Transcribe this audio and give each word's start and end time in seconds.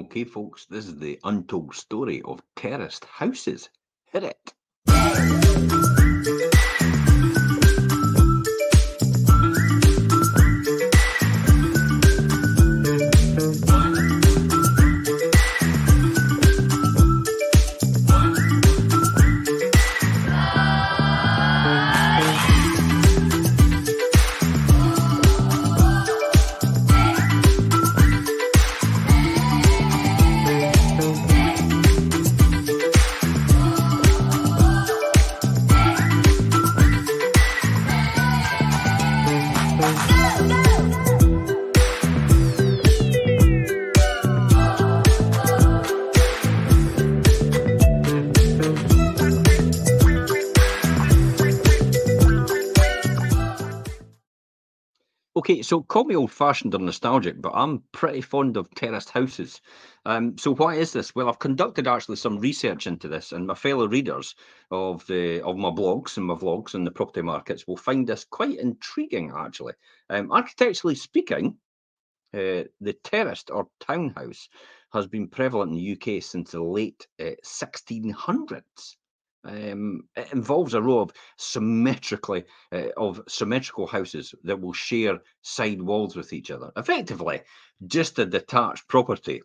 Okay, 0.00 0.24
folks, 0.24 0.64
this 0.64 0.86
is 0.86 0.98
the 0.98 1.20
untold 1.24 1.74
story 1.74 2.22
of 2.22 2.40
terraced 2.56 3.04
houses. 3.04 3.68
Hit 4.06 4.24
it. 4.24 4.54
Okay, 55.50 55.62
so 55.62 55.82
call 55.82 56.04
me 56.04 56.14
old-fashioned 56.14 56.76
or 56.76 56.78
nostalgic, 56.78 57.42
but 57.42 57.50
I'm 57.56 57.82
pretty 57.90 58.20
fond 58.20 58.56
of 58.56 58.72
terraced 58.76 59.10
houses. 59.10 59.60
Um, 60.06 60.38
so 60.38 60.54
why 60.54 60.76
is 60.76 60.92
this? 60.92 61.12
Well, 61.12 61.28
I've 61.28 61.40
conducted 61.40 61.88
actually 61.88 62.18
some 62.18 62.38
research 62.38 62.86
into 62.86 63.08
this, 63.08 63.32
and 63.32 63.48
my 63.48 63.56
fellow 63.56 63.88
readers 63.88 64.36
of 64.70 65.04
the 65.08 65.42
of 65.42 65.56
my 65.56 65.70
blogs 65.70 66.16
and 66.16 66.26
my 66.26 66.34
vlogs 66.34 66.76
in 66.76 66.84
the 66.84 66.92
property 66.92 67.22
markets 67.22 67.66
will 67.66 67.76
find 67.76 68.06
this 68.06 68.24
quite 68.24 68.60
intriguing, 68.60 69.32
actually. 69.36 69.72
Um, 70.08 70.30
architecturally 70.30 70.94
speaking, 70.94 71.58
uh, 72.32 72.70
the 72.80 72.96
terraced 73.02 73.50
or 73.50 73.66
townhouse 73.80 74.48
has 74.92 75.08
been 75.08 75.26
prevalent 75.26 75.72
in 75.72 75.78
the 75.78 75.92
UK 75.94 76.22
since 76.22 76.52
the 76.52 76.62
late 76.62 77.08
uh, 77.18 77.32
1600s. 77.44 78.94
Um, 79.44 80.02
it 80.16 80.32
involves 80.32 80.74
a 80.74 80.82
row 80.82 81.00
of 81.00 81.12
symmetrically 81.38 82.44
uh, 82.72 82.88
of 82.96 83.22
symmetrical 83.28 83.86
houses 83.86 84.34
that 84.44 84.60
will 84.60 84.72
share 84.72 85.18
side 85.42 85.80
walls 85.80 86.14
with 86.14 86.32
each 86.32 86.50
other. 86.50 86.70
Effectively, 86.76 87.40
just 87.86 88.18
a 88.18 88.26
detached 88.26 88.86
property 88.88 89.42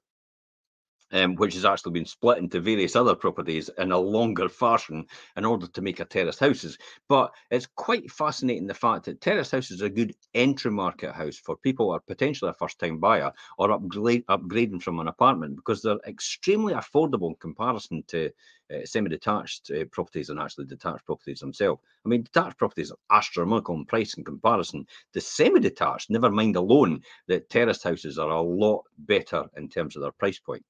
um, 1.12 1.36
which 1.36 1.54
has 1.54 1.66
actually 1.66 1.94
been 1.94 2.06
split 2.06 2.38
into 2.38 2.60
various 2.60 2.96
other 2.96 3.16
properties 3.16 3.70
in 3.78 3.92
a 3.92 3.98
longer 3.98 4.50
fashion 4.50 5.06
in 5.38 5.46
order 5.46 5.68
to 5.68 5.82
make 5.82 6.00
a 6.00 6.06
terrace 6.06 6.40
houses. 6.40 6.78
But 7.08 7.34
it's 7.52 7.68
quite 7.76 8.12
fascinating 8.12 8.68
the 8.68 8.74
fact 8.74 9.06
that 9.06 9.22
terrace 9.22 9.52
houses 9.52 9.82
are 9.82 9.86
a 9.86 9.90
good 9.90 10.16
entry 10.34 10.72
market 10.72 11.14
house 11.14 11.38
for 11.38 11.58
people 11.58 11.88
who 11.88 11.92
are 11.94 12.00
potentially 12.00 12.50
a 12.50 12.54
first 12.54 12.80
time 12.80 13.00
buyer 13.00 13.32
or 13.58 13.72
upgrade, 13.72 14.26
upgrading 14.28 14.82
from 14.82 15.00
an 15.00 15.08
apartment 15.08 15.56
because 15.56 15.82
they're 15.82 16.00
extremely 16.08 16.74
affordable 16.74 17.30
in 17.30 17.36
comparison 17.36 18.04
to 18.08 18.32
uh, 18.74 18.84
semi-detached 18.84 19.72
uh, 19.72 19.86
properties 19.92 20.30
and 20.30 20.40
actually 20.40 20.66
detached 20.66 21.06
properties 21.06 21.40
themselves. 21.40 21.82
I 22.04 22.10
mean, 22.10 22.24
detached 22.24 22.58
properties 22.58 22.92
are 22.92 23.18
astronomical 23.18 23.76
in 23.76 23.86
price 23.86 24.16
in 24.16 24.24
comparison. 24.24 24.88
The 25.14 25.22
semi-detached, 25.22 26.10
never 26.10 26.32
mind 26.32 26.56
alone, 26.56 27.02
that 27.28 27.50
terrace 27.50 27.84
houses 27.84 28.18
are 28.18 28.32
a 28.32 28.42
lot 28.42 28.84
better 28.98 29.46
in 29.56 29.70
terms 29.70 29.96
of 29.96 30.02
their 30.02 30.12
price 30.12 30.40
point. 30.40 30.66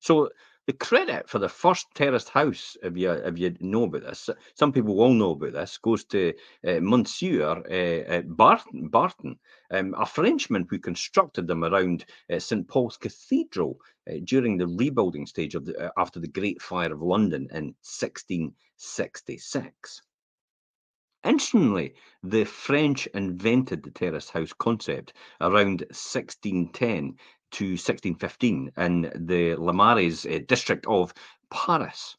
So 0.00 0.28
the 0.66 0.74
credit 0.74 1.30
for 1.30 1.38
the 1.38 1.48
first 1.48 1.86
terraced 1.94 2.28
house, 2.28 2.76
if 2.82 2.94
you 2.96 3.10
if 3.10 3.38
you 3.38 3.56
know 3.60 3.84
about 3.84 4.02
this, 4.02 4.28
some 4.54 4.70
people 4.70 4.94
will 4.94 5.14
know 5.14 5.30
about 5.30 5.54
this, 5.54 5.78
goes 5.78 6.04
to 6.04 6.34
uh, 6.66 6.80
Monsieur 6.80 7.52
uh, 7.52 8.20
Barton, 8.26 8.88
Barton 8.88 9.38
um, 9.70 9.94
a 9.98 10.04
Frenchman 10.04 10.66
who 10.68 10.78
constructed 10.78 11.46
them 11.46 11.64
around 11.64 12.04
uh, 12.30 12.38
St 12.38 12.68
Paul's 12.68 12.98
Cathedral 12.98 13.80
uh, 14.10 14.16
during 14.24 14.58
the 14.58 14.66
rebuilding 14.66 15.24
stage 15.26 15.54
of 15.54 15.64
the, 15.64 15.74
uh, 15.78 15.90
after 15.96 16.20
the 16.20 16.28
Great 16.28 16.60
Fire 16.60 16.92
of 16.92 17.00
London 17.00 17.48
in 17.50 17.74
1666. 17.82 20.02
Interestingly, 21.24 21.94
the 22.22 22.44
French 22.44 23.08
invented 23.08 23.82
the 23.82 23.90
terraced 23.90 24.30
house 24.30 24.52
concept 24.52 25.14
around 25.40 25.80
1610 25.90 27.16
to 27.52 27.64
1615 27.64 28.72
in 28.76 29.12
the 29.14 29.54
Le 29.56 29.72
Marais 29.72 30.26
uh, 30.26 30.38
district 30.46 30.86
of 30.86 31.12
Paris. 31.50 32.16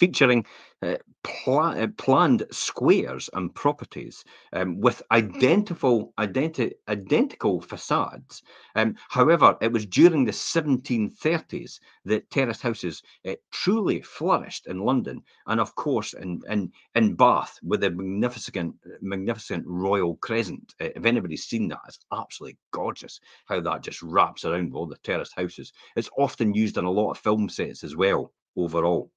Uh, 0.00 0.06
featuring 0.10 0.44
uh, 0.82 0.96
pla- 1.24 1.74
uh, 1.74 1.86
planned 1.96 2.44
squares 2.50 3.28
and 3.34 3.54
properties 3.54 4.24
um, 4.52 4.80
with 4.80 5.02
identical, 5.12 6.12
identi- 6.18 6.72
identical 6.88 7.60
facades. 7.60 8.42
Um, 8.76 8.96
however, 9.08 9.56
it 9.60 9.72
was 9.72 9.86
during 9.86 10.24
the 10.24 10.32
1730s 10.32 11.80
that 12.04 12.30
terraced 12.30 12.62
houses 12.62 13.02
uh, 13.28 13.34
truly 13.50 14.00
flourished 14.02 14.66
in 14.66 14.80
London, 14.80 15.22
and 15.46 15.60
of 15.60 15.74
course 15.74 16.14
in 16.14 16.40
in, 16.48 16.72
in 16.94 17.14
Bath 17.14 17.58
with 17.62 17.84
a 17.84 17.90
magnificent, 17.90 18.74
magnificent 19.02 19.64
royal 19.66 20.16
crescent. 20.16 20.74
Uh, 20.80 20.88
if 20.96 21.04
anybody's 21.04 21.44
seen 21.44 21.68
that, 21.68 21.80
it's 21.88 21.98
absolutely 22.12 22.58
gorgeous 22.72 23.20
how 23.46 23.60
that 23.60 23.82
just 23.82 24.02
wraps 24.02 24.44
around 24.44 24.74
all 24.74 24.86
the 24.86 24.96
terraced 25.04 25.34
houses. 25.36 25.72
It's 25.96 26.10
often 26.18 26.54
used 26.54 26.78
in 26.78 26.84
a 26.84 26.90
lot 26.90 27.12
of 27.12 27.18
film 27.18 27.48
sets 27.48 27.84
as 27.84 27.96
well. 27.96 28.32
Overall. 28.56 29.10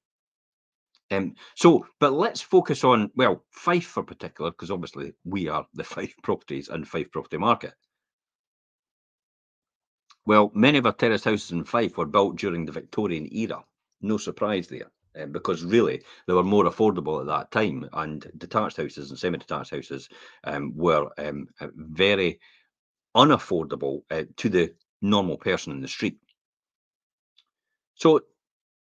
Um, 1.11 1.35
so, 1.55 1.85
but 1.99 2.13
let's 2.13 2.41
focus 2.41 2.83
on, 2.83 3.11
well, 3.15 3.43
Fife 3.51 3.85
for 3.85 4.03
particular, 4.03 4.51
because 4.51 4.71
obviously 4.71 5.13
we 5.23 5.47
are 5.47 5.65
the 5.73 5.83
Fife 5.95 6.15
properties 6.23 6.69
and 6.69 6.87
Fife 6.87 7.11
property 7.11 7.37
market. 7.37 7.73
Well, 10.25 10.51
many 10.53 10.77
of 10.77 10.85
our 10.85 10.93
terrace 10.93 11.23
houses 11.23 11.51
in 11.51 11.65
Fife 11.65 11.97
were 11.97 12.05
built 12.05 12.37
during 12.37 12.65
the 12.65 12.71
Victorian 12.71 13.27
era. 13.33 13.63
No 14.01 14.17
surprise 14.17 14.67
there, 14.67 14.89
um, 15.21 15.31
because 15.31 15.63
really 15.63 16.01
they 16.27 16.33
were 16.33 16.43
more 16.43 16.63
affordable 16.63 17.19
at 17.19 17.27
that 17.27 17.51
time, 17.51 17.89
and 17.93 18.25
detached 18.37 18.77
houses 18.77 19.09
and 19.09 19.19
semi-detached 19.19 19.71
houses 19.71 20.09
um, 20.45 20.73
were 20.75 21.09
um, 21.17 21.47
uh, 21.59 21.67
very 21.75 22.39
unaffordable 23.15 24.03
uh, 24.11 24.23
to 24.37 24.49
the 24.49 24.73
normal 25.01 25.37
person 25.37 25.73
in 25.73 25.81
the 25.81 25.87
street. 25.87 26.17
So 27.95 28.21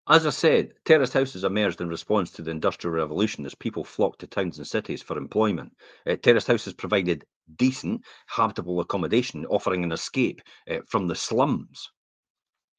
as 0.09 0.27
I 0.27 0.31
said, 0.31 0.73
terraced 0.85 1.13
houses 1.13 1.45
emerged 1.45 1.81
in 1.81 1.89
response 1.89 2.31
to 2.33 2.43
the 2.43 2.51
Industrial 2.51 2.95
Revolution 2.95 3.45
as 3.45 3.55
people 3.55 3.85
flocked 3.85 4.21
to 4.21 4.27
towns 4.27 4.57
and 4.57 4.67
cities 4.67 5.03
for 5.03 5.19
employment. 5.19 5.77
Uh, 6.07 6.17
terraced 6.17 6.47
houses 6.47 6.73
provided 6.73 7.27
decent, 7.57 8.03
habitable 8.27 8.81
accommodation, 8.81 9.45
offering 9.47 9.85
an 9.85 9.93
escape 9.93 10.41
uh, 10.71 10.79
from 10.87 11.09
the 11.09 11.15
slums. 11.15 11.91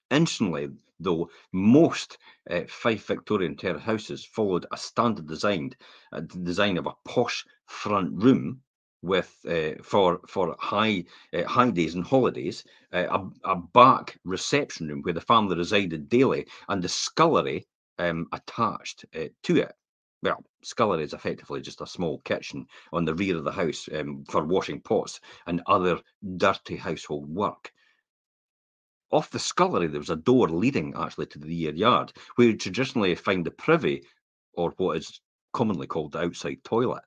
Instantly, 0.10 0.70
though, 1.00 1.30
most 1.54 2.18
uh, 2.50 2.62
Fife 2.68 3.06
Victorian 3.06 3.56
terrace 3.56 3.84
houses 3.84 4.26
followed 4.26 4.66
a 4.72 4.78
standard 4.78 5.28
designed 5.28 5.78
uh, 6.12 6.22
design 6.22 6.78
of 6.78 6.88
a 6.88 6.96
posh 7.06 7.46
front 7.68 8.12
room 8.24 8.62
with 9.02 9.34
uh, 9.48 9.82
for 9.82 10.20
for 10.28 10.56
high 10.60 11.06
uh, 11.34 11.44
high 11.44 11.72
days 11.72 11.96
and 11.96 12.06
holidays, 12.06 12.64
uh, 12.94 13.08
a, 13.10 13.52
a 13.52 13.56
back 13.56 14.18
reception 14.26 14.88
room 14.88 15.02
where 15.02 15.14
the 15.14 15.22
family 15.22 15.56
resided 15.56 16.10
daily, 16.10 16.46
and 16.68 16.82
the 16.82 16.90
scullery 16.90 17.66
um, 17.98 18.28
attached 18.34 19.06
uh, 19.16 19.26
to 19.44 19.58
it. 19.58 19.74
Well, 20.22 20.44
scullery 20.64 21.04
is 21.04 21.14
effectively 21.14 21.62
just 21.62 21.82
a 21.82 21.88
small 21.88 22.20
kitchen 22.20 22.66
on 22.92 23.06
the 23.06 23.16
rear 23.16 23.38
of 23.38 23.46
the 23.46 23.52
house 23.52 23.88
um, 23.94 24.26
for 24.30 24.44
washing 24.44 24.82
pots 24.82 25.22
and 25.48 25.62
other 25.66 26.00
dirty 26.38 26.76
household 26.76 27.30
work. 27.30 27.72
Off 29.12 29.32
the 29.32 29.40
scullery, 29.40 29.88
there 29.88 30.00
was 30.00 30.10
a 30.10 30.16
door 30.18 30.50
leading 30.50 30.94
actually 30.96 31.26
to 31.28 31.40
the 31.40 31.48
rear 31.48 31.74
yard, 31.74 32.12
where 32.36 32.48
you 32.48 32.58
traditionally 32.58 33.16
find 33.16 33.46
the 33.46 33.52
privy, 33.52 34.04
or 34.54 34.74
what 34.78 34.98
is 34.98 35.22
commonly 35.54 35.88
called 35.88 36.12
the 36.12 36.20
outside 36.20 36.62
toilet 36.64 37.02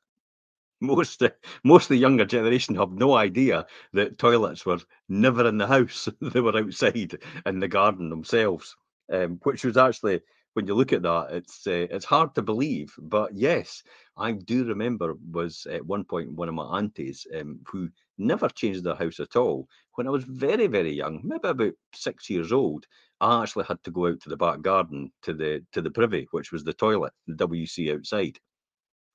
most 0.83 1.23
most 1.65 1.85
of 1.85 1.89
the 1.91 1.97
younger 1.97 2.25
generation 2.27 2.75
have 2.75 2.93
no 2.93 3.15
idea 3.15 3.67
that 3.93 4.19
toilets 4.19 4.67
were 4.67 4.81
never 5.09 5.47
in 5.49 5.59
the 5.59 5.67
house; 5.67 6.09
they 6.21 6.41
were 6.41 6.57
outside 6.59 7.19
in 7.47 7.61
the 7.61 7.69
garden 7.69 8.11
themselves, 8.11 8.77
um, 9.13 9.39
which 9.45 9.65
was 9.65 9.77
actually 9.77 10.21
when 10.55 10.67
you 10.67 10.75
look 10.75 10.93
at 10.93 11.03
that, 11.03 11.29
it's 11.33 11.67
uh, 11.67 11.87
it's 11.91 12.05
hard 12.05 12.35
to 12.35 12.43
believe. 12.43 12.95
But 12.99 13.35
yes, 13.35 13.83
I 14.17 14.33
do 14.33 14.65
remember 14.65 15.15
was 15.31 15.67
at 15.71 15.87
one 15.87 16.05
point 16.05 16.33
one 16.33 16.49
of 16.49 16.55
my 16.55 16.79
aunties 16.79 17.27
um, 17.39 17.61
who 17.67 17.89
never 18.19 18.49
changed 18.49 18.85
their 18.85 18.95
house 18.95 19.21
at 19.21 19.37
all. 19.37 19.69
When 19.95 20.07
I 20.07 20.11
was 20.11 20.25
very 20.25 20.67
very 20.67 20.93
young, 20.93 21.21
maybe 21.25 21.49
about 21.49 21.73
six 21.95 22.29
years 22.29 22.53
old, 22.53 22.87
I 23.21 23.43
actually 23.43 23.65
had 23.65 23.83
to 23.85 23.91
go 23.91 24.09
out 24.09 24.21
to 24.21 24.29
the 24.29 24.37
back 24.37 24.61
garden 24.63 25.13
to 25.23 25.33
the 25.33 25.65
to 25.73 25.81
the 25.81 25.91
privy, 25.91 26.29
which 26.33 26.53
was 26.53 26.65
the 26.65 26.75
toilet, 26.75 27.13
the 27.27 27.35
WC 27.35 27.95
outside. 27.95 28.39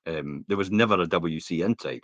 Um, 0.07 0.45
there 0.47 0.57
was 0.57 0.71
never 0.71 1.01
a 1.01 1.07
WC 1.07 1.63
inside. 1.63 2.01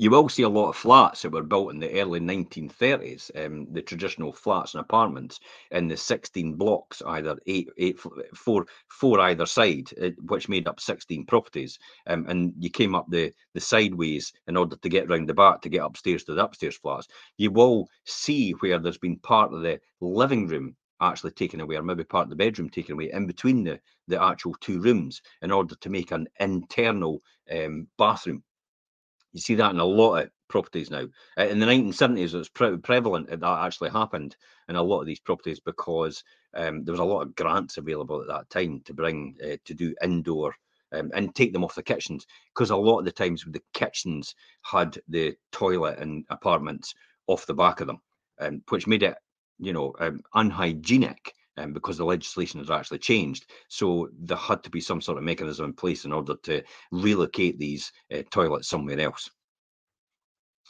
you 0.00 0.10
will 0.10 0.30
see 0.30 0.44
a 0.44 0.48
lot 0.48 0.70
of 0.70 0.76
flats 0.76 1.20
that 1.20 1.32
were 1.32 1.42
built 1.42 1.72
in 1.72 1.78
the 1.78 2.00
early 2.00 2.20
1930s, 2.20 3.30
um, 3.44 3.66
the 3.70 3.82
traditional 3.82 4.32
flats 4.32 4.72
and 4.72 4.80
apartments 4.80 5.38
in 5.72 5.88
the 5.88 5.96
16 5.96 6.54
blocks, 6.54 7.02
either 7.06 7.36
eight, 7.46 7.68
eight, 7.76 8.00
four, 8.34 8.64
four 8.88 9.20
either 9.20 9.44
side, 9.44 9.90
uh, 10.02 10.08
which 10.22 10.48
made 10.48 10.66
up 10.66 10.80
16 10.80 11.26
properties. 11.26 11.78
Um, 12.06 12.24
and 12.30 12.54
you 12.58 12.70
came 12.70 12.94
up 12.94 13.10
the, 13.10 13.30
the 13.52 13.60
sideways 13.60 14.32
in 14.46 14.56
order 14.56 14.76
to 14.76 14.88
get 14.88 15.10
round 15.10 15.28
the 15.28 15.34
back 15.34 15.60
to 15.60 15.68
get 15.68 15.84
upstairs 15.84 16.24
to 16.24 16.34
the 16.34 16.44
upstairs 16.44 16.78
flats. 16.78 17.06
You 17.36 17.50
will 17.50 17.86
see 18.06 18.52
where 18.52 18.78
there's 18.78 18.96
been 18.96 19.18
part 19.18 19.52
of 19.52 19.60
the 19.60 19.80
living 20.00 20.46
room 20.46 20.76
actually 21.00 21.32
taken 21.32 21.60
away, 21.60 21.76
or 21.76 21.82
maybe 21.82 22.04
part 22.04 22.24
of 22.24 22.30
the 22.30 22.36
bedroom 22.36 22.68
taken 22.68 22.94
away 22.94 23.10
in 23.12 23.26
between 23.26 23.64
the, 23.64 23.80
the 24.08 24.22
actual 24.22 24.54
two 24.60 24.80
rooms 24.80 25.22
in 25.42 25.50
order 25.50 25.74
to 25.74 25.90
make 25.90 26.10
an 26.10 26.26
internal 26.38 27.22
um, 27.50 27.86
bathroom 27.98 28.42
you 29.32 29.40
see 29.40 29.54
that 29.54 29.70
in 29.72 29.78
a 29.78 29.84
lot 29.84 30.16
of 30.16 30.30
properties 30.48 30.90
now. 30.90 31.06
Uh, 31.38 31.44
in 31.44 31.58
the 31.58 31.66
1970s, 31.66 32.34
it 32.34 32.38
was 32.38 32.48
pre- 32.48 32.76
prevalent 32.78 33.28
that 33.28 33.40
that 33.40 33.64
actually 33.64 33.90
happened 33.90 34.36
in 34.68 34.76
a 34.76 34.82
lot 34.82 35.00
of 35.00 35.06
these 35.06 35.20
properties 35.20 35.60
because 35.60 36.22
um, 36.54 36.84
there 36.84 36.92
was 36.92 37.00
a 37.00 37.04
lot 37.04 37.22
of 37.22 37.34
grants 37.36 37.76
available 37.76 38.20
at 38.20 38.28
that 38.28 38.50
time 38.50 38.80
to 38.84 38.94
bring 38.94 39.36
uh, 39.44 39.56
to 39.64 39.74
do 39.74 39.94
indoor 40.02 40.54
um, 40.92 41.10
and 41.14 41.34
take 41.34 41.52
them 41.52 41.62
off 41.62 41.76
the 41.76 41.82
kitchens 41.82 42.26
because 42.52 42.70
a 42.70 42.76
lot 42.76 42.98
of 42.98 43.04
the 43.04 43.12
times 43.12 43.44
the 43.46 43.62
kitchens 43.72 44.34
had 44.62 44.98
the 45.08 45.34
toilet 45.52 45.98
and 45.98 46.24
apartments 46.30 46.94
off 47.28 47.46
the 47.46 47.54
back 47.54 47.80
of 47.80 47.86
them, 47.86 48.00
um, 48.40 48.62
which 48.70 48.88
made 48.88 49.04
it, 49.04 49.14
you 49.60 49.72
know, 49.72 49.94
um, 50.00 50.20
unhygienic 50.34 51.34
um, 51.56 51.72
because 51.72 51.98
the 51.98 52.04
legislation 52.04 52.60
has 52.60 52.70
actually 52.70 52.98
changed. 52.98 53.46
So 53.68 54.08
there 54.18 54.36
had 54.36 54.62
to 54.64 54.70
be 54.70 54.80
some 54.80 55.00
sort 55.00 55.18
of 55.18 55.24
mechanism 55.24 55.66
in 55.66 55.72
place 55.74 56.04
in 56.04 56.12
order 56.12 56.34
to 56.44 56.62
relocate 56.90 57.58
these 57.58 57.92
uh, 58.12 58.22
toilets 58.30 58.68
somewhere 58.68 59.00
else. 59.00 59.30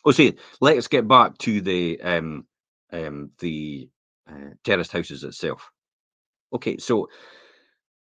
Oh, 0.05 0.13
see, 0.13 0.37
let's 0.61 0.89
get 0.89 1.07
back 1.07 1.37
to 1.39 1.61
the 1.61 2.01
um, 2.01 2.47
um, 2.93 3.31
the 3.39 3.89
uh, 4.29 4.51
terraced 4.65 4.93
houses 4.93 5.25
itself. 5.25 5.71
Okay, 6.53 6.79
so 6.79 7.09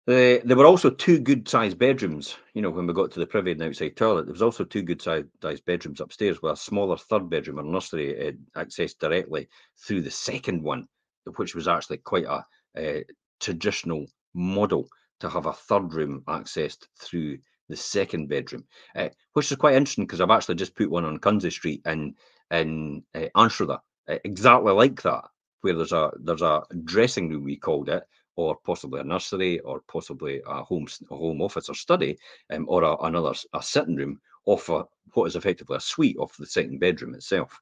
uh, 0.10 0.40
there 0.44 0.58
were 0.58 0.66
also 0.66 0.90
two 0.90 1.20
good-sized 1.20 1.78
bedrooms. 1.78 2.36
You 2.54 2.62
know, 2.62 2.70
when 2.70 2.88
we 2.88 2.94
got 2.94 3.12
to 3.12 3.20
the 3.20 3.28
privy 3.28 3.52
and 3.52 3.62
outside 3.62 3.96
toilet, 3.96 4.26
there 4.26 4.34
was 4.34 4.42
also 4.42 4.64
two 4.64 4.82
good-sized 4.82 5.66
bedrooms 5.66 6.02
upstairs 6.02 6.42
with 6.42 6.54
a 6.54 6.58
smaller 6.58 6.98
third 6.98 7.30
bedroom 7.30 7.60
or 7.60 7.64
nursery 7.64 8.28
uh, 8.28 8.32
accessed 8.60 8.98
directly 9.00 9.48
through 9.78 10.02
the 10.02 10.12
second 10.12 10.64
one, 10.64 10.88
which 11.36 11.54
was 11.54 11.68
actually 11.68 11.98
quite 11.98 12.26
a 12.26 12.44
uh, 12.78 13.02
traditional 13.40 14.06
model 14.34 14.88
to 15.20 15.30
have 15.30 15.46
a 15.46 15.54
third 15.54 15.94
room 15.94 16.24
accessed 16.28 16.88
through 17.00 17.38
the 17.68 17.76
second 17.76 18.28
bedroom, 18.28 18.64
uh, 18.96 19.10
which 19.34 19.52
is 19.52 19.58
quite 19.58 19.76
interesting 19.76 20.06
because 20.06 20.22
I've 20.22 20.32
actually 20.32 20.56
just 20.56 20.76
put 20.76 20.90
one 20.90 21.06
on 21.06 21.20
Cunsey 21.20 21.52
Street 21.52 21.82
in 21.86 22.16
in 22.52 23.04
uh, 23.14 23.28
uh, 23.36 23.78
exactly 24.24 24.72
like 24.74 25.02
that, 25.04 25.26
where 25.62 25.76
there's 25.76 25.92
a 25.92 26.12
there's 26.24 26.42
a 26.42 26.64
dressing 26.84 27.30
room 27.30 27.44
we 27.44 27.58
called 27.58 27.90
it, 27.90 28.04
or 28.40 28.58
possibly 28.66 29.02
a 29.02 29.04
nursery, 29.04 29.60
or 29.60 29.82
possibly 29.92 30.42
a 30.48 30.64
home 30.64 30.88
a 31.12 31.16
home 31.16 31.42
office 31.42 31.70
or 31.70 31.76
study, 31.76 32.18
um, 32.52 32.66
or 32.70 32.84
a, 32.84 32.96
another 33.04 33.34
a 33.54 33.62
sitting 33.62 33.96
room 33.96 34.20
off 34.46 34.70
a, 34.70 34.86
what 35.14 35.26
is 35.26 35.36
effectively 35.36 35.76
a 35.78 35.82
suite 35.82 36.18
of 36.20 36.32
the 36.40 36.46
second 36.46 36.80
bedroom 36.80 37.14
itself. 37.16 37.60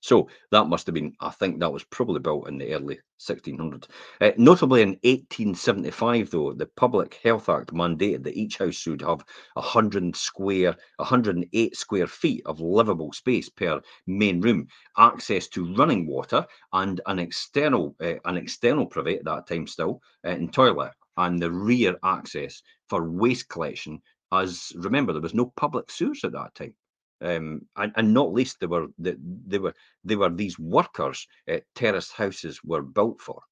So 0.00 0.28
that 0.52 0.68
must 0.68 0.86
have 0.86 0.94
been, 0.94 1.14
I 1.20 1.30
think 1.30 1.58
that 1.58 1.72
was 1.72 1.84
probably 1.84 2.20
built 2.20 2.48
in 2.48 2.58
the 2.58 2.72
early 2.74 3.00
1600s. 3.18 3.88
Uh, 4.20 4.30
notably 4.36 4.82
in 4.82 4.98
1875, 5.02 6.30
though, 6.30 6.52
the 6.52 6.66
Public 6.66 7.14
Health 7.24 7.48
Act 7.48 7.72
mandated 7.74 8.22
that 8.24 8.36
each 8.36 8.58
house 8.58 8.74
should 8.74 9.00
have 9.02 9.24
100 9.54 10.14
square, 10.14 10.76
108 10.96 11.76
square 11.76 12.06
feet 12.06 12.42
of 12.46 12.60
livable 12.60 13.12
space 13.12 13.48
per 13.48 13.80
main 14.06 14.40
room, 14.40 14.68
access 14.96 15.48
to 15.48 15.74
running 15.74 16.06
water, 16.06 16.46
and 16.72 17.00
an 17.06 17.18
external, 17.18 17.96
uh, 18.00 18.14
an 18.24 18.36
external 18.36 18.86
private 18.86 19.18
at 19.18 19.24
that 19.24 19.46
time 19.46 19.66
still, 19.66 20.00
uh, 20.24 20.30
in 20.30 20.48
toilet, 20.50 20.92
and 21.16 21.40
the 21.42 21.50
rear 21.50 21.98
access 22.04 22.62
for 22.88 23.10
waste 23.10 23.48
collection. 23.48 24.00
As 24.32 24.72
remember, 24.76 25.12
there 25.12 25.22
was 25.22 25.34
no 25.34 25.52
public 25.56 25.90
sewers 25.90 26.22
at 26.24 26.32
that 26.32 26.54
time 26.54 26.74
um, 27.20 27.62
and, 27.76 27.92
and 27.96 28.14
not 28.14 28.32
least 28.32 28.60
they 28.60 28.66
were 28.66 28.86
they, 28.98 29.16
they 29.46 29.58
were 29.58 29.74
they 30.04 30.16
were 30.16 30.30
these 30.30 30.58
workers 30.58 31.26
uh, 31.50 31.58
terraced 31.74 32.12
houses 32.12 32.60
were 32.64 32.82
built 32.82 33.20
for. 33.20 33.42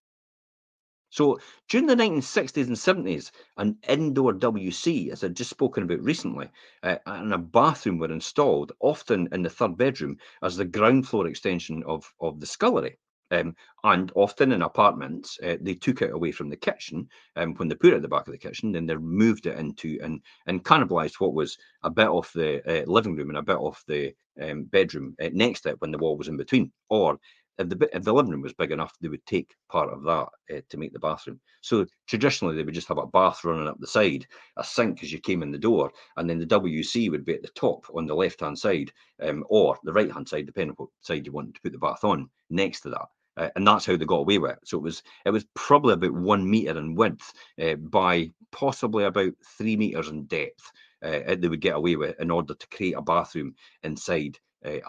So 1.10 1.38
during 1.68 1.86
the 1.86 1.94
1960s 1.94 2.66
and 2.66 2.76
70s, 2.76 3.30
an 3.56 3.78
indoor 3.88 4.32
WC, 4.34 5.10
as 5.10 5.22
I'd 5.22 5.36
just 5.36 5.50
spoken 5.50 5.84
about 5.84 6.02
recently, 6.02 6.50
uh, 6.82 6.96
and 7.06 7.32
a 7.32 7.38
bathroom 7.38 7.98
were 7.98 8.10
installed, 8.10 8.72
often 8.80 9.28
in 9.30 9.42
the 9.42 9.48
third 9.48 9.76
bedroom, 9.76 10.16
as 10.42 10.56
the 10.56 10.64
ground 10.64 11.06
floor 11.06 11.28
extension 11.28 11.84
of, 11.84 12.12
of 12.20 12.40
the 12.40 12.46
scullery. 12.46 12.98
Um, 13.34 13.54
and 13.84 14.10
often 14.14 14.52
in 14.52 14.62
apartments, 14.62 15.38
uh, 15.42 15.56
they 15.60 15.74
took 15.74 16.02
it 16.02 16.12
away 16.12 16.32
from 16.32 16.48
the 16.48 16.56
kitchen 16.56 17.08
um, 17.36 17.54
when 17.56 17.68
they 17.68 17.74
put 17.74 17.92
it 17.92 17.96
at 17.96 18.02
the 18.02 18.08
back 18.08 18.26
of 18.26 18.32
the 18.32 18.38
kitchen, 18.38 18.72
then 18.72 18.86
they 18.86 18.96
moved 18.96 19.46
it 19.46 19.58
into 19.58 19.98
and 20.02 20.20
and 20.46 20.64
cannibalized 20.64 21.20
what 21.20 21.34
was 21.34 21.56
a 21.82 21.90
bit 21.90 22.08
of 22.08 22.30
the 22.34 22.62
uh, 22.66 22.84
living 22.90 23.14
room 23.16 23.28
and 23.30 23.38
a 23.38 23.42
bit 23.42 23.58
of 23.58 23.82
the 23.86 24.14
um, 24.40 24.64
bedroom 24.64 25.14
uh, 25.22 25.28
next 25.32 25.62
to 25.62 25.70
it 25.70 25.80
when 25.80 25.90
the 25.90 25.98
wall 25.98 26.16
was 26.16 26.28
in 26.28 26.36
between. 26.36 26.72
Or 26.88 27.18
if 27.58 27.68
the 27.68 27.88
if 27.96 28.02
the 28.02 28.12
living 28.14 28.32
room 28.32 28.42
was 28.42 28.54
big 28.54 28.72
enough, 28.72 28.94
they 29.00 29.08
would 29.08 29.24
take 29.26 29.54
part 29.70 29.92
of 29.92 30.02
that 30.04 30.28
uh, 30.56 30.60
to 30.68 30.76
make 30.76 30.92
the 30.92 30.98
bathroom. 30.98 31.40
So 31.60 31.86
traditionally, 32.08 32.56
they 32.56 32.62
would 32.64 32.74
just 32.74 32.88
have 32.88 32.98
a 32.98 33.06
bath 33.06 33.44
running 33.44 33.68
up 33.68 33.78
the 33.78 33.86
side, 33.86 34.26
a 34.56 34.64
sink 34.64 35.02
as 35.02 35.12
you 35.12 35.20
came 35.20 35.42
in 35.42 35.50
the 35.52 35.58
door, 35.58 35.92
and 36.16 36.28
then 36.28 36.38
the 36.38 36.46
WC 36.46 37.10
would 37.10 37.24
be 37.24 37.34
at 37.34 37.42
the 37.42 37.48
top 37.48 37.84
on 37.94 38.06
the 38.06 38.14
left 38.14 38.40
hand 38.40 38.58
side, 38.58 38.92
um, 39.22 39.44
or 39.48 39.78
the 39.84 39.92
right 39.92 40.10
hand 40.10 40.28
side, 40.28 40.46
depending 40.46 40.70
on 40.70 40.76
what 40.76 40.90
side 41.02 41.26
you 41.26 41.32
wanted 41.32 41.54
to 41.54 41.60
put 41.60 41.72
the 41.72 41.78
bath 41.78 42.04
on, 42.04 42.28
next 42.50 42.80
to 42.82 42.90
that. 42.90 43.06
Uh, 43.36 43.48
and 43.56 43.66
that's 43.66 43.86
how 43.86 43.96
they 43.96 44.04
got 44.04 44.16
away 44.20 44.38
with 44.38 44.52
it. 44.52 44.58
So 44.64 44.78
it 44.78 44.82
was 44.82 45.02
it 45.24 45.30
was 45.30 45.46
probably 45.54 45.94
about 45.94 46.12
one 46.14 46.48
meter 46.48 46.78
in 46.78 46.94
width 46.94 47.32
uh, 47.60 47.74
by 47.74 48.30
possibly 48.52 49.04
about 49.04 49.32
three 49.58 49.76
meters 49.76 50.08
in 50.08 50.24
depth. 50.26 50.70
Uh, 51.02 51.34
they 51.36 51.48
would 51.48 51.60
get 51.60 51.76
away 51.76 51.96
with 51.96 52.18
in 52.20 52.30
order 52.30 52.54
to 52.54 52.68
create 52.68 52.94
a 52.96 53.02
bathroom 53.02 53.54
inside 53.82 54.38
a, 54.64 54.80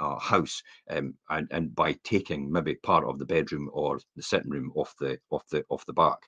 a, 0.00 0.18
house, 0.18 0.62
um, 0.90 1.14
and 1.30 1.48
and 1.50 1.74
by 1.74 1.94
taking 2.04 2.52
maybe 2.52 2.74
part 2.74 3.04
of 3.04 3.18
the 3.18 3.24
bedroom 3.24 3.70
or 3.72 3.98
the 4.16 4.22
sitting 4.22 4.50
room 4.50 4.72
off 4.74 4.94
the 5.00 5.18
off 5.30 5.46
the 5.48 5.64
off 5.70 5.86
the 5.86 5.92
back. 5.92 6.18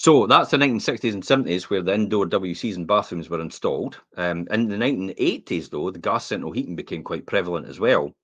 So 0.00 0.26
that's 0.26 0.50
the 0.50 0.56
1960s 0.56 1.12
and 1.12 1.22
70s 1.22 1.64
where 1.64 1.82
the 1.82 1.92
indoor 1.92 2.24
WCs 2.24 2.76
and 2.76 2.86
bathrooms 2.86 3.28
were 3.28 3.42
installed. 3.42 4.00
Um, 4.16 4.48
in 4.50 4.66
the 4.66 4.76
1980s, 4.76 5.68
though, 5.68 5.90
the 5.90 5.98
gas 5.98 6.24
central 6.24 6.52
heating 6.52 6.74
became 6.74 7.04
quite 7.04 7.26
prevalent 7.26 7.68
as 7.68 7.78
well. 7.78 8.14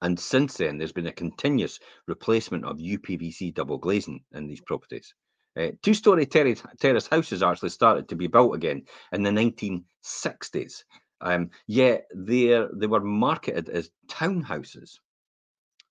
And 0.00 0.18
since 0.18 0.56
then, 0.56 0.78
there's 0.78 0.94
been 0.94 1.06
a 1.06 1.12
continuous 1.12 1.80
replacement 2.06 2.64
of 2.64 2.78
UPVC 2.78 3.52
double 3.52 3.76
glazing 3.76 4.24
in 4.32 4.46
these 4.46 4.62
properties. 4.62 5.12
Uh, 5.54 5.72
two-story 5.82 6.24
terrace, 6.24 6.62
terrace 6.80 7.08
houses 7.08 7.42
actually 7.42 7.68
started 7.68 8.08
to 8.08 8.16
be 8.16 8.26
built 8.26 8.54
again 8.54 8.86
in 9.12 9.22
the 9.22 9.30
1960s. 9.30 10.84
Um, 11.20 11.50
yet 11.66 12.06
they 12.14 12.58
they 12.72 12.86
were 12.86 13.02
marketed 13.02 13.68
as 13.68 13.90
townhouses. 14.08 14.92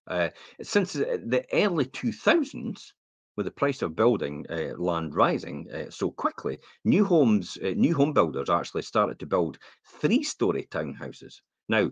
Uh, 0.07 0.29
since 0.63 0.93
the 0.93 1.45
early 1.53 1.85
2000s, 1.85 2.93
with 3.35 3.45
the 3.45 3.51
price 3.51 3.81
of 3.81 3.95
building 3.95 4.45
uh, 4.49 4.73
land 4.77 5.15
rising 5.15 5.67
uh, 5.73 5.89
so 5.89 6.11
quickly, 6.11 6.59
new 6.83 7.05
homes, 7.05 7.57
uh, 7.63 7.73
new 7.75 7.95
home 7.95 8.13
builders 8.13 8.49
actually 8.49 8.83
started 8.83 9.19
to 9.19 9.25
build 9.25 9.57
three-story 9.99 10.67
townhouses. 10.71 11.41
Now, 11.67 11.91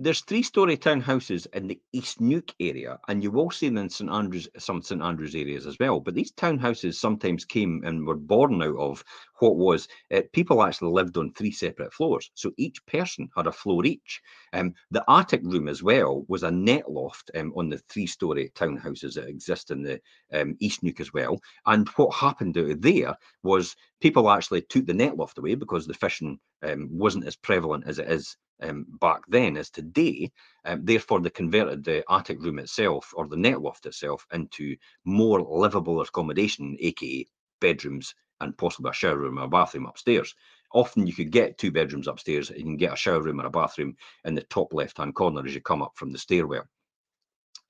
there's 0.00 0.20
three-story 0.20 0.76
townhouses 0.76 1.48
in 1.54 1.66
the 1.66 1.80
East 1.92 2.20
Neuk 2.20 2.52
area, 2.60 3.00
and 3.08 3.20
you 3.20 3.32
will 3.32 3.50
see 3.50 3.66
them 3.66 3.78
in 3.78 3.90
St 3.90 4.08
Andrews, 4.08 4.48
some 4.56 4.80
St 4.80 5.02
Andrews 5.02 5.34
areas 5.34 5.66
as 5.66 5.76
well. 5.80 5.98
But 5.98 6.14
these 6.14 6.30
townhouses 6.30 6.94
sometimes 6.94 7.44
came 7.44 7.82
and 7.84 8.06
were 8.06 8.14
born 8.14 8.62
out 8.62 8.76
of 8.78 9.02
what 9.40 9.56
was 9.56 9.88
uh, 10.14 10.22
people 10.32 10.62
actually 10.62 10.92
lived 10.92 11.16
on 11.16 11.32
three 11.32 11.50
separate 11.50 11.92
floors, 11.92 12.30
so 12.34 12.52
each 12.56 12.84
person 12.86 13.28
had 13.36 13.48
a 13.48 13.52
floor 13.52 13.84
each. 13.84 14.22
Um, 14.52 14.72
the 14.92 15.04
attic 15.08 15.40
room 15.42 15.66
as 15.66 15.82
well 15.82 16.24
was 16.28 16.44
a 16.44 16.50
net 16.50 16.88
loft 16.88 17.32
um, 17.34 17.52
on 17.56 17.68
the 17.68 17.78
three-story 17.88 18.52
townhouses 18.54 19.14
that 19.14 19.26
exist 19.26 19.72
in 19.72 19.82
the 19.82 20.00
um, 20.32 20.56
East 20.60 20.84
Neuk 20.84 21.00
as 21.00 21.12
well. 21.12 21.40
And 21.66 21.88
what 21.96 22.14
happened 22.14 22.56
out 22.56 22.80
there 22.80 23.16
was 23.42 23.74
people 24.00 24.30
actually 24.30 24.62
took 24.62 24.86
the 24.86 24.94
net 24.94 25.16
loft 25.16 25.38
away 25.38 25.56
because 25.56 25.88
the 25.88 25.94
fishing 25.94 26.38
um, 26.62 26.88
wasn't 26.92 27.26
as 27.26 27.34
prevalent 27.34 27.84
as 27.88 27.98
it 27.98 28.08
is 28.08 28.36
um, 28.62 28.86
back 29.00 29.22
then 29.28 29.56
as 29.56 29.70
today. 29.70 30.30
Um, 30.64 30.84
therefore, 30.84 31.20
they 31.20 31.30
converted 31.30 31.84
the 31.84 32.04
attic 32.10 32.40
room 32.40 32.58
itself 32.58 33.12
or 33.16 33.26
the 33.26 33.36
net 33.36 33.60
loft 33.60 33.86
itself 33.86 34.26
into 34.32 34.76
more 35.04 35.40
livable 35.40 36.00
accommodation, 36.00 36.76
aka 36.80 37.26
bedrooms 37.60 38.14
and 38.40 38.56
possibly 38.56 38.90
a 38.90 38.94
shower 38.94 39.16
room 39.18 39.38
or 39.38 39.44
a 39.44 39.48
bathroom 39.48 39.86
upstairs. 39.86 40.34
Often 40.72 41.06
you 41.06 41.14
could 41.14 41.32
get 41.32 41.58
two 41.58 41.70
bedrooms 41.70 42.08
upstairs 42.08 42.50
you 42.50 42.62
can 42.62 42.76
get 42.76 42.92
a 42.92 42.96
shower 42.96 43.22
room 43.22 43.40
or 43.40 43.46
a 43.46 43.50
bathroom 43.50 43.96
in 44.24 44.34
the 44.34 44.42
top 44.42 44.72
left 44.72 44.98
hand 44.98 45.14
corner 45.14 45.44
as 45.44 45.54
you 45.54 45.60
come 45.60 45.82
up 45.82 45.92
from 45.96 46.12
the 46.12 46.18
stairwell. 46.18 46.68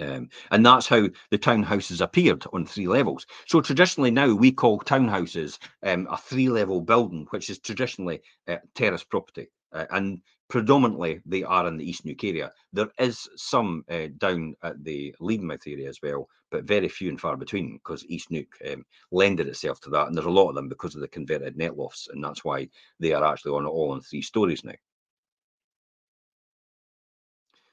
Um, 0.00 0.28
and 0.50 0.64
that's 0.64 0.86
how 0.86 1.08
the 1.30 1.38
townhouses 1.38 2.00
appeared 2.00 2.44
on 2.52 2.66
three 2.66 2.86
levels. 2.86 3.26
So 3.46 3.60
traditionally 3.60 4.10
now 4.12 4.32
we 4.32 4.52
call 4.52 4.78
townhouses 4.80 5.58
um, 5.82 6.06
a 6.10 6.16
three-level 6.16 6.82
building, 6.82 7.26
which 7.30 7.50
is 7.50 7.58
traditionally 7.58 8.20
uh, 8.46 8.58
terrace 8.74 9.02
property. 9.02 9.48
Uh, 9.72 9.86
and 9.90 10.20
predominantly 10.48 11.20
they 11.26 11.44
are 11.44 11.66
in 11.66 11.76
the 11.76 11.88
East 11.88 12.04
Neuk 12.04 12.24
area. 12.24 12.50
There 12.72 12.90
is 12.98 13.28
some 13.36 13.84
uh, 13.90 14.08
down 14.18 14.54
at 14.62 14.82
the 14.82 15.14
Levenmouth 15.20 15.66
area 15.66 15.88
as 15.88 16.00
well, 16.02 16.28
but 16.50 16.64
very 16.64 16.88
few 16.88 17.10
and 17.10 17.20
far 17.20 17.36
between 17.36 17.74
because 17.74 18.04
East 18.06 18.30
Neuk 18.30 18.48
um, 18.70 18.84
lended 19.12 19.48
itself 19.48 19.80
to 19.82 19.90
that. 19.90 20.06
And 20.06 20.16
there's 20.16 20.26
a 20.26 20.30
lot 20.30 20.48
of 20.48 20.54
them 20.54 20.68
because 20.68 20.94
of 20.94 21.02
the 21.02 21.08
converted 21.08 21.56
net 21.56 21.76
lofts. 21.76 22.08
And 22.10 22.24
that's 22.24 22.44
why 22.44 22.68
they 22.98 23.12
are 23.12 23.24
actually 23.24 23.52
on 23.52 23.66
all 23.66 23.92
on 23.92 24.00
three 24.00 24.22
stories 24.22 24.64
now. 24.64 24.74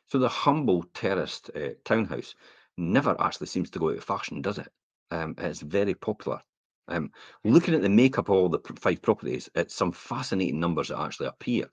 So 0.08 0.20
the 0.20 0.30
humble 0.30 0.84
terraced 0.94 1.50
uh, 1.56 1.70
townhouse 1.84 2.36
never 2.78 3.16
actually 3.20 3.48
seems 3.48 3.70
to 3.72 3.80
go 3.80 3.90
out 3.90 3.98
of 3.98 4.04
fashion, 4.04 4.42
does 4.42 4.60
it? 4.60 4.68
Um, 5.12 5.36
it's 5.38 5.62
very 5.62 5.96
popular. 5.96 6.42
Um, 6.88 7.12
looking 7.44 7.74
at 7.74 7.82
the 7.82 7.90
makeup 7.90 8.30
of 8.30 8.36
all 8.36 8.50
the 8.50 8.60
Fife 8.80 9.02
properties, 9.02 9.50
it's 9.56 9.74
some 9.74 9.92
fascinating 9.92 10.60
numbers 10.60 10.90
that 10.90 11.00
actually 11.00 11.28
appear. 11.28 11.70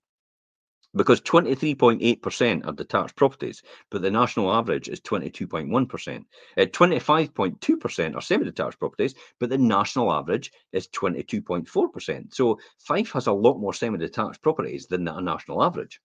because 0.96 1.22
23.8% 1.22 2.66
are 2.66 2.74
detached 2.74 3.16
properties, 3.16 3.62
but 3.90 4.02
the 4.02 4.10
national 4.10 4.52
average 4.52 4.90
is 4.90 5.00
22.1%. 5.02 6.26
Uh, 6.58 6.62
25.2% 6.62 8.16
are 8.16 8.22
semi 8.22 8.46
detached 8.46 8.80
properties, 8.80 9.16
but 9.40 9.50
the 9.50 9.58
national 9.58 10.12
average 10.12 10.52
is 10.72 10.88
22.4%. 10.88 12.34
So 12.34 12.60
Fife 12.80 13.12
has 13.12 13.28
a 13.28 13.34
lot 13.34 13.60
more 13.60 13.74
semi 13.74 13.98
detached 13.98 14.42
properties 14.42 14.88
than 14.88 15.04
the 15.04 15.20
national 15.20 15.64
average. 15.64 16.00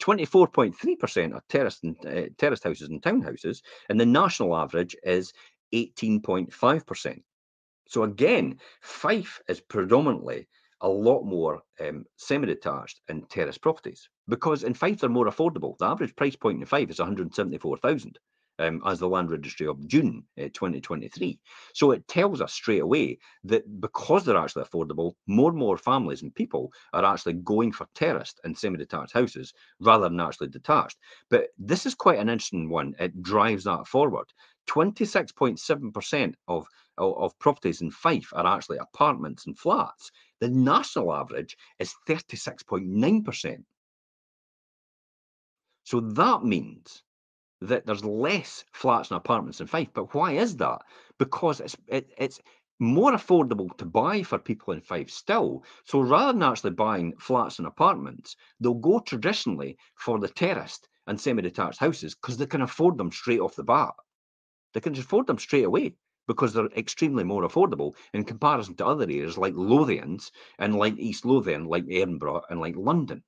24.3% 0.00 1.34
are 1.34 1.42
terraced, 1.48 1.84
uh, 1.84 2.28
terraced 2.38 2.62
houses 2.62 2.88
and 2.88 3.02
townhouses, 3.02 3.62
and 3.88 3.98
the 3.98 4.06
national 4.06 4.56
average 4.56 4.96
is 5.02 5.32
18.5%. 5.74 7.22
So 7.88 8.02
again, 8.04 8.60
Fife 8.80 9.40
is 9.48 9.60
predominantly 9.60 10.46
a 10.80 10.88
lot 10.88 11.22
more 11.24 11.62
um, 11.80 12.04
semi-detached 12.16 13.00
and 13.08 13.28
terrace 13.28 13.58
properties 13.58 14.08
because 14.28 14.62
in 14.64 14.74
Fife 14.74 15.00
they're 15.00 15.10
more 15.10 15.26
affordable. 15.26 15.76
The 15.78 15.86
average 15.86 16.14
price 16.16 16.36
point 16.36 16.60
in 16.60 16.66
Fife 16.66 16.90
is 16.90 16.98
174,000 16.98 18.18
um, 18.58 18.82
as 18.84 18.98
the 18.98 19.08
land 19.08 19.30
registry 19.30 19.66
of 19.66 19.86
June 19.86 20.24
uh, 20.38 20.48
2023. 20.52 21.38
So 21.74 21.92
it 21.92 22.06
tells 22.08 22.40
us 22.40 22.52
straight 22.52 22.82
away 22.82 23.18
that 23.44 23.80
because 23.80 24.24
they're 24.24 24.36
actually 24.36 24.64
affordable, 24.64 25.14
more 25.26 25.50
and 25.50 25.58
more 25.58 25.78
families 25.78 26.22
and 26.22 26.34
people 26.34 26.72
are 26.92 27.04
actually 27.04 27.34
going 27.34 27.72
for 27.72 27.86
terraced 27.94 28.40
and 28.44 28.56
semi-detached 28.56 29.12
houses 29.12 29.52
rather 29.80 30.08
than 30.08 30.20
actually 30.20 30.48
detached. 30.48 30.98
But 31.30 31.48
this 31.58 31.86
is 31.86 31.94
quite 31.94 32.18
an 32.18 32.28
interesting 32.28 32.68
one. 32.68 32.94
It 32.98 33.22
drives 33.22 33.64
that 33.64 33.86
forward. 33.86 34.26
26.7% 34.68 36.34
of, 36.46 36.66
of, 36.98 37.16
of 37.16 37.38
properties 37.38 37.80
in 37.80 37.90
Fife 37.90 38.28
are 38.32 38.46
actually 38.46 38.78
apartments 38.78 39.46
and 39.46 39.58
flats. 39.58 40.10
The 40.40 40.48
national 40.48 41.12
average 41.12 41.56
is 41.78 41.94
36.9%. 42.08 43.64
So 45.84 46.00
that 46.00 46.44
means 46.44 47.02
that 47.60 47.86
there's 47.86 48.04
less 48.04 48.64
flats 48.72 49.10
and 49.10 49.16
apartments 49.16 49.60
in 49.60 49.66
Fife. 49.66 49.88
But 49.92 50.14
why 50.14 50.32
is 50.32 50.56
that? 50.58 50.82
Because 51.18 51.60
it's 51.60 51.76
it, 51.88 52.12
it's 52.18 52.40
more 52.78 53.12
affordable 53.12 53.76
to 53.78 53.84
buy 53.84 54.22
for 54.22 54.38
people 54.38 54.74
in 54.74 54.80
Fife 54.80 55.10
still. 55.10 55.64
So 55.84 56.00
rather 56.00 56.32
than 56.32 56.42
actually 56.42 56.70
buying 56.72 57.16
flats 57.18 57.58
and 57.58 57.66
apartments, 57.66 58.36
they'll 58.60 58.74
go 58.74 59.00
traditionally 59.00 59.76
for 59.96 60.20
the 60.20 60.28
terraced 60.28 60.88
and 61.06 61.20
semi-detached 61.20 61.80
houses 61.80 62.14
because 62.14 62.36
they 62.36 62.46
can 62.46 62.62
afford 62.62 62.98
them 62.98 63.10
straight 63.10 63.40
off 63.40 63.56
the 63.56 63.64
bat. 63.64 63.94
They 64.74 64.80
can 64.80 64.96
afford 64.96 65.26
them 65.26 65.38
straight 65.38 65.64
away 65.64 65.96
because 66.28 66.52
they're 66.52 66.66
extremely 66.76 67.24
more 67.24 67.42
affordable 67.42 67.96
in 68.14 68.22
comparison 68.22 68.76
to 68.76 68.86
other 68.86 69.04
areas 69.04 69.36
like 69.36 69.54
Lothians 69.54 70.30
and 70.60 70.76
like 70.76 70.96
East 70.98 71.24
Lothian, 71.24 71.64
like 71.64 71.84
Edinburgh 71.90 72.42
and 72.50 72.60
like 72.60 72.76
London. 72.76 73.24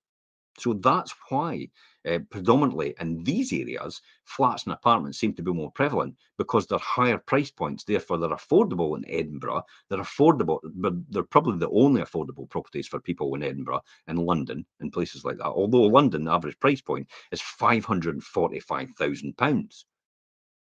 So 0.58 0.74
that's 0.74 1.14
why 1.30 1.70
uh, 2.06 2.18
predominantly 2.30 2.94
in 3.00 3.24
these 3.24 3.52
areas, 3.52 4.00
flats 4.24 4.64
and 4.64 4.72
apartments 4.72 5.18
seem 5.18 5.34
to 5.34 5.42
be 5.42 5.52
more 5.52 5.70
prevalent 5.72 6.16
because 6.38 6.66
they're 6.66 6.78
higher 6.78 7.18
price 7.18 7.50
points. 7.50 7.84
Therefore, 7.84 8.16
they're 8.18 8.30
affordable 8.30 8.96
in 8.96 9.04
Edinburgh. 9.08 9.62
They're 9.88 10.00
affordable, 10.00 10.60
but 10.74 10.94
they're 11.10 11.22
probably 11.22 11.58
the 11.58 11.70
only 11.70 12.02
affordable 12.02 12.48
properties 12.48 12.88
for 12.88 13.00
people 13.00 13.34
in 13.34 13.42
Edinburgh 13.42 13.82
and 14.06 14.18
London 14.18 14.64
and 14.80 14.92
places 14.92 15.24
like 15.24 15.38
that. 15.38 15.46
Although 15.46 15.82
London, 15.82 16.24
the 16.24 16.32
average 16.32 16.58
price 16.58 16.80
point 16.80 17.08
is 17.32 17.40
£545,000. 17.40 19.84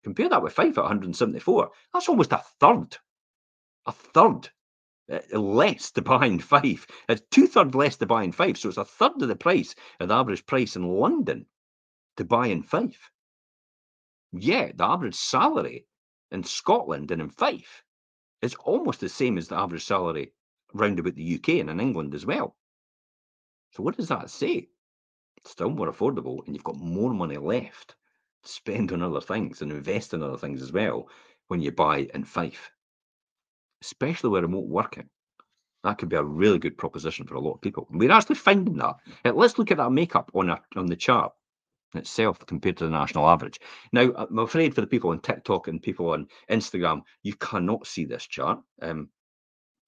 Compare 0.07 0.29
that 0.29 0.41
with 0.41 0.53
Fife 0.53 0.77
at 0.77 0.83
174. 0.83 1.69
That's 1.91 2.07
almost 2.07 2.31
a 2.31 2.41
third. 2.61 2.95
A 3.87 3.91
third 3.91 4.49
uh, 5.11 5.37
less 5.37 5.91
to 5.91 6.01
buy 6.01 6.25
in 6.25 6.39
Fife. 6.39 6.87
It's 7.09 7.23
two 7.29 7.45
thirds 7.45 7.75
less 7.75 7.97
to 7.97 8.05
buy 8.05 8.23
in 8.23 8.31
Fife. 8.31 8.55
So 8.55 8.69
it's 8.69 8.77
a 8.77 8.85
third 8.85 9.21
of 9.21 9.27
the 9.27 9.35
price 9.35 9.75
of 9.99 10.07
the 10.07 10.13
average 10.13 10.45
price 10.45 10.77
in 10.77 10.87
London 10.87 11.45
to 12.15 12.23
buy 12.23 12.47
in 12.47 12.63
Fife. 12.63 13.11
Yeah, 14.31 14.71
the 14.73 14.85
average 14.85 15.15
salary 15.15 15.85
in 16.31 16.45
Scotland 16.45 17.11
and 17.11 17.21
in 17.21 17.29
Fife 17.29 17.83
is 18.41 18.55
almost 18.63 19.01
the 19.01 19.09
same 19.09 19.37
as 19.37 19.49
the 19.49 19.57
average 19.57 19.83
salary 19.83 20.31
round 20.73 20.99
about 20.99 21.15
the 21.15 21.35
UK 21.35 21.49
and 21.59 21.69
in 21.69 21.81
England 21.81 22.15
as 22.15 22.25
well. 22.25 22.55
So 23.71 23.83
what 23.83 23.97
does 23.97 24.07
that 24.07 24.29
say? 24.29 24.69
It's 25.35 25.51
still 25.51 25.69
more 25.69 25.91
affordable 25.91 26.45
and 26.45 26.55
you've 26.55 26.63
got 26.63 26.77
more 26.77 27.13
money 27.13 27.35
left 27.35 27.97
spend 28.44 28.91
on 28.91 29.01
other 29.01 29.22
things 29.22 29.62
and 29.62 29.72
invest 29.72 30.13
in 30.13 30.24
other 30.24 30.38
things 30.38 30.62
as 30.62 30.72
well 30.72 31.10
when 31.48 31.62
you 31.62 31.72
buy 31.72 32.08
in 32.13 32.24
Fife 32.24 32.72
especially 33.82 34.29
with 34.29 34.44
remote 34.44 34.67
working. 34.67 35.10
That 35.84 35.98
could 35.98 36.10
be 36.10 36.15
a 36.15 36.24
really 36.24 36.60
good 36.60 36.77
proposition 36.77 37.25
for 37.25 37.36
a 37.36 37.39
lot 37.39 37.53
of 37.53 37.62
people. 37.62 37.88
We're 37.91 38.12
actually 38.12 38.36
finding 38.36 38.77
that. 38.77 38.96
Let's 39.24 39.58
look 39.58 39.72
at 39.72 39.77
that 39.77 39.91
makeup 39.91 40.32
on 40.34 40.50
on 40.75 40.86
the 40.88 40.96
chart 40.96 41.32
itself 41.94 42.46
compared 42.46 42.77
to 42.77 42.86
the 42.86 42.91
national 42.91 43.29
average. 43.29 43.60
Now, 43.94 44.12
I'm 44.15 44.39
afraid 44.39 44.75
for 44.75 44.82
the 44.82 44.88
people 44.88 45.12
on 45.12 45.22
TikTok 45.22 45.67
and 45.67 45.82
people 45.82 46.10
on 46.10 46.27
Instagram, 46.51 47.03
you 47.24 47.34
cannot 47.36 47.88
see 47.88 48.03
this 48.03 48.27
chart. 48.27 48.60
Um, 48.82 49.10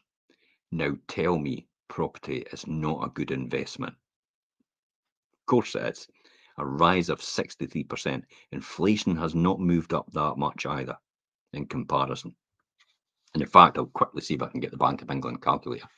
Now 0.71 0.97
tell 1.09 1.39
me 1.39 1.67
property 1.89 2.45
is 2.53 2.67
not 2.67 3.05
a 3.05 3.11
good 3.11 3.31
investment. 3.31 3.95
Of 5.33 5.47
course 5.47 5.75
it 5.75 5.83
is. 5.83 6.09
A 6.59 6.67
rise 6.67 7.09
of 7.09 7.21
63%. 7.21 8.23
Inflation 8.53 9.17
has 9.17 9.35
not 9.35 9.61
moved 9.61 9.95
up 9.95 10.11
that 10.13 10.37
much 10.37 10.67
either 10.67 10.97
in 11.53 11.67
comparison. 11.67 12.35
And 13.35 13.43
in 13.43 13.49
fact, 13.49 13.79
I'll 13.79 13.87
quickly 13.87 14.23
see 14.23 14.35
if 14.35 14.43
I 14.43 14.49
can 14.49 14.61
get 14.61 14.71
the 14.71 14.77
Bank 14.77 15.03
of 15.03 15.11
England 15.11 15.43
calculator. 15.43 15.89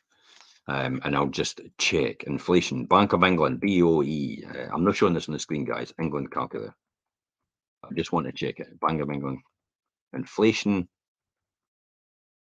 Um, 0.68 1.00
and 1.04 1.16
I'll 1.16 1.28
just 1.28 1.60
check 1.78 2.24
inflation. 2.24 2.84
Bank 2.84 3.12
of 3.12 3.24
England, 3.24 3.60
BOE. 3.60 4.46
Uh, 4.48 4.68
I'm 4.72 4.84
not 4.84 4.96
showing 4.96 5.14
this 5.14 5.28
on 5.28 5.32
the 5.32 5.38
screen, 5.38 5.64
guys. 5.64 5.92
England 5.98 6.30
calculator. 6.30 6.74
I 7.82 7.92
just 7.94 8.12
want 8.12 8.26
to 8.26 8.32
check 8.32 8.60
it. 8.60 8.78
Bank 8.80 9.00
of 9.00 9.10
England. 9.10 9.38
Inflation. 10.12 10.88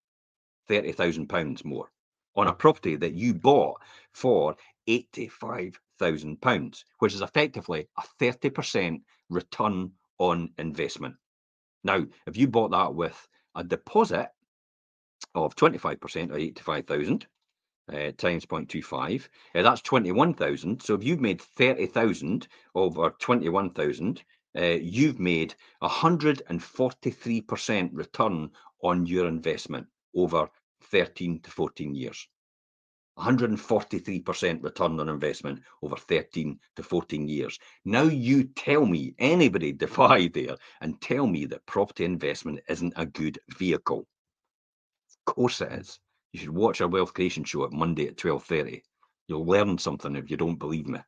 £30,000 0.69 1.65
more 1.65 1.89
on 2.36 2.47
a 2.47 2.54
property 2.54 2.95
that 2.97 3.13
you 3.13 3.34
bought 3.34 3.82
for 4.13 4.56
£85,000, 4.88 6.84
which 6.99 7.13
is 7.13 7.21
effectively 7.21 7.88
a 7.97 8.04
30% 8.21 9.01
return 9.30 9.91
on 10.19 10.51
investment. 10.58 11.15
Now, 11.84 12.06
if 12.25 12.38
you 12.38 12.47
bought 12.47 12.71
that 12.71 12.93
with 12.93 13.28
a 13.56 13.63
deposit 13.63 14.30
of 15.34 15.56
25% 15.56 16.32
or 16.32 16.38
85,000 16.38 17.25
uh, 17.93 18.12
times 18.17 18.45
0.25, 18.45 19.28
uh, 19.56 19.62
that's 19.62 19.82
21,000. 19.82 20.82
So 20.82 20.95
if 20.95 21.04
you've 21.04 21.21
made 21.21 21.41
30,000 21.41 22.47
over 22.73 23.12
21,000, 23.12 24.23
uh, 24.58 24.62
you've 24.62 25.19
made 25.19 25.54
143% 25.84 27.89
return 27.93 28.49
on 28.82 29.06
your 29.06 29.28
investment 29.28 29.88
over 30.15 30.49
13 30.84 31.39
to 31.41 31.51
14 31.51 31.95
years. 31.95 32.28
143% 33.17 34.63
return 34.63 34.99
on 34.99 35.08
investment 35.08 35.62
over 35.82 35.95
13 35.95 36.60
to 36.75 36.84
14 36.84 37.28
years. 37.28 37.58
Now 37.86 38.04
you 38.04 38.43
tell 38.43 38.86
me, 38.86 39.13
anybody 39.19 39.71
defy 39.73 40.28
there 40.28 40.58
and 40.82 40.99
tell 41.01 41.25
me 41.25 41.45
that 41.45 41.65
property 41.65 42.04
investment 42.06 42.60
isn't 42.67 42.93
a 42.97 43.06
good 43.06 43.39
vehicle. 43.58 43.99
Of 45.10 45.34
course 45.34 45.62
it 45.62 45.71
is. 45.71 45.99
You 46.34 46.41
should 46.41 46.49
watch 46.49 46.82
our 46.82 46.89
wealth 46.89 47.13
creation 47.13 47.45
show 47.45 47.63
at 47.63 47.71
Monday 47.71 48.08
at 48.08 48.17
12:30. 48.17 48.82
You'll 49.28 49.45
learn 49.45 49.78
something 49.78 50.15
if 50.15 50.30
you 50.30 50.38
don't 50.38 50.60
believe 50.60 50.88
me. 50.88 50.99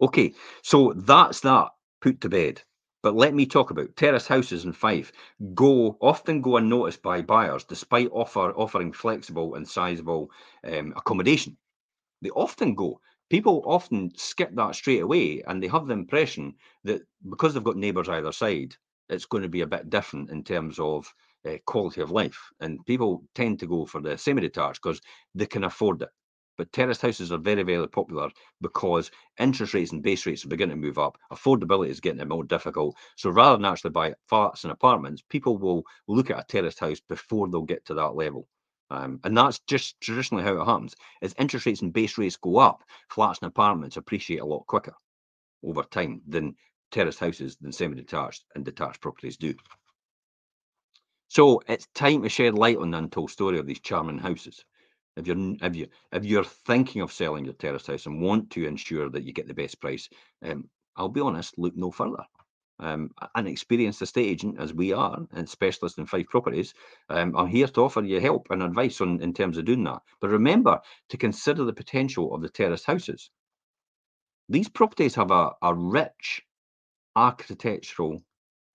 Okay, 0.00 0.34
so 0.62 0.92
that's 0.96 1.40
that 1.40 1.68
put 2.00 2.20
to 2.22 2.28
bed. 2.28 2.60
But 3.02 3.14
let 3.16 3.34
me 3.34 3.46
talk 3.46 3.70
about 3.70 3.96
terrace 3.96 4.28
houses 4.28 4.64
in 4.64 4.72
Fife 4.72 5.12
go 5.54 5.98
often 6.00 6.40
go 6.40 6.56
unnoticed 6.56 7.02
by 7.02 7.22
buyers 7.22 7.64
despite 7.64 8.08
offer 8.12 8.52
offering 8.52 8.92
flexible 8.92 9.54
and 9.56 9.68
sizable 9.68 10.30
um, 10.64 10.92
accommodation. 10.96 11.56
They 12.22 12.30
often 12.30 12.74
go. 12.74 13.00
People 13.30 13.62
often 13.66 14.12
skip 14.16 14.54
that 14.54 14.74
straight 14.74 15.00
away 15.02 15.42
and 15.46 15.62
they 15.62 15.68
have 15.68 15.86
the 15.86 15.94
impression 15.94 16.54
that 16.84 17.02
because 17.28 17.54
they've 17.54 17.64
got 17.64 17.76
neighbours 17.76 18.08
either 18.08 18.32
side, 18.32 18.76
it's 19.08 19.26
going 19.26 19.42
to 19.42 19.48
be 19.48 19.62
a 19.62 19.66
bit 19.66 19.90
different 19.90 20.30
in 20.30 20.44
terms 20.44 20.78
of 20.78 21.12
uh, 21.46 21.58
quality 21.66 22.00
of 22.00 22.10
life. 22.10 22.50
And 22.60 22.84
people 22.86 23.24
tend 23.34 23.58
to 23.60 23.66
go 23.66 23.84
for 23.86 24.00
the 24.00 24.16
semi 24.16 24.40
detached 24.42 24.82
because 24.82 25.00
they 25.34 25.46
can 25.46 25.64
afford 25.64 26.02
it. 26.02 26.10
But 26.58 26.72
terraced 26.72 27.02
houses 27.02 27.32
are 27.32 27.38
very, 27.38 27.62
very 27.62 27.88
popular 27.88 28.30
because 28.60 29.10
interest 29.38 29.74
rates 29.74 29.92
and 29.92 30.02
base 30.02 30.26
rates 30.26 30.44
are 30.44 30.48
beginning 30.48 30.80
to 30.80 30.86
move 30.86 30.98
up. 30.98 31.16
Affordability 31.32 31.88
is 31.88 32.00
getting 32.00 32.26
more 32.28 32.44
difficult. 32.44 32.96
So 33.16 33.30
rather 33.30 33.56
than 33.56 33.64
actually 33.64 33.90
buy 33.90 34.14
flats 34.28 34.64
and 34.64 34.72
apartments, 34.72 35.22
people 35.28 35.58
will 35.58 35.84
look 36.08 36.30
at 36.30 36.40
a 36.40 36.44
terraced 36.46 36.80
house 36.80 37.00
before 37.00 37.48
they'll 37.48 37.62
get 37.62 37.84
to 37.86 37.94
that 37.94 38.14
level. 38.14 38.48
Um, 38.90 39.20
and 39.24 39.36
that's 39.36 39.60
just 39.60 39.98
traditionally 40.00 40.44
how 40.44 40.60
it 40.60 40.64
happens. 40.66 40.94
As 41.22 41.34
interest 41.38 41.64
rates 41.64 41.80
and 41.80 41.92
base 41.92 42.18
rates 42.18 42.36
go 42.36 42.58
up, 42.58 42.82
flats 43.08 43.38
and 43.40 43.48
apartments 43.48 43.96
appreciate 43.96 44.40
a 44.40 44.46
lot 44.46 44.66
quicker 44.66 44.94
over 45.64 45.82
time 45.84 46.20
than 46.28 46.54
terraced 46.90 47.20
houses, 47.20 47.56
than 47.56 47.72
semi-detached 47.72 48.44
and 48.54 48.64
detached 48.64 49.00
properties 49.00 49.38
do. 49.38 49.54
So 51.28 51.62
it's 51.66 51.88
time 51.94 52.22
to 52.22 52.28
shed 52.28 52.54
light 52.54 52.76
on 52.76 52.90
the 52.90 52.98
untold 52.98 53.30
story 53.30 53.58
of 53.58 53.66
these 53.66 53.80
charming 53.80 54.18
houses. 54.18 54.62
If 55.16 55.26
you're 55.26 55.56
if 55.60 55.76
you 55.76 55.88
if 56.12 56.24
you're 56.24 56.44
thinking 56.44 57.02
of 57.02 57.12
selling 57.12 57.44
your 57.44 57.54
terrace 57.54 57.86
house 57.86 58.06
and 58.06 58.22
want 58.22 58.50
to 58.50 58.66
ensure 58.66 59.10
that 59.10 59.24
you 59.24 59.32
get 59.32 59.46
the 59.46 59.54
best 59.54 59.80
price, 59.80 60.08
um, 60.42 60.68
I'll 60.96 61.08
be 61.08 61.20
honest, 61.20 61.58
look 61.58 61.76
no 61.76 61.90
further. 61.90 62.24
Um, 62.78 63.10
an 63.34 63.46
experienced 63.46 64.02
estate 64.02 64.26
agent, 64.26 64.58
as 64.58 64.74
we 64.74 64.92
are, 64.92 65.18
and 65.32 65.48
specialist 65.48 65.98
in 65.98 66.06
Fife 66.06 66.26
properties, 66.28 66.74
um, 67.10 67.36
I'm 67.36 67.46
here 67.46 67.68
to 67.68 67.82
offer 67.82 68.02
you 68.02 68.20
help 68.20 68.48
and 68.50 68.62
advice 68.62 69.00
on 69.00 69.20
in 69.22 69.32
terms 69.34 69.58
of 69.58 69.66
doing 69.66 69.84
that. 69.84 70.02
But 70.20 70.30
remember 70.30 70.80
to 71.10 71.16
consider 71.16 71.64
the 71.64 71.72
potential 71.72 72.34
of 72.34 72.42
the 72.42 72.48
terrace 72.48 72.84
houses. 72.84 73.30
These 74.48 74.70
properties 74.70 75.14
have 75.14 75.30
a, 75.30 75.52
a 75.62 75.74
rich 75.74 76.42
architectural 77.14 78.22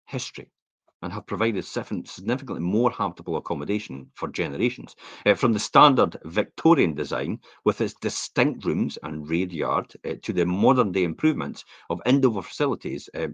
history 0.06 0.52
and 1.02 1.14
have 1.14 1.28
provided 1.28 1.64
significantly 1.64 2.60
more 2.60 2.90
habitable 2.90 3.38
accommodation 3.38 4.10
for 4.16 4.28
generations. 4.28 4.96
Uh, 5.26 5.34
from 5.34 5.54
the 5.54 5.60
standard 5.60 6.18
Victorian 6.26 6.94
design, 6.94 7.40
with 7.66 7.82
its 7.82 7.94
distinct 8.02 8.66
rooms 8.66 8.98
and 9.04 9.30
rear 9.30 9.48
yard, 9.48 9.94
uh, 10.06 10.14
to 10.24 10.34
the 10.34 10.46
modern 10.46 10.92
day 10.92 11.04
improvements 11.04 11.64
of 11.90 12.02
indoor 12.06 12.42
facilities 12.42 13.10
uh, 13.14 13.28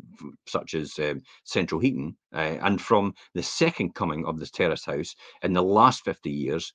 such 0.47 0.73
as 0.73 0.99
central 1.45 1.79
heating, 1.79 2.15
and 2.31 2.81
from 2.81 3.13
the 3.33 3.43
second 3.43 3.95
coming 3.95 4.25
of 4.25 4.39
this 4.39 4.51
terrace 4.51 4.85
house 4.85 5.15
in 5.41 5.53
the 5.53 5.63
last 5.63 6.03
50 6.03 6.29
years 6.29 6.73